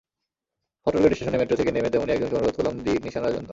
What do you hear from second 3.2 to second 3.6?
জন্য।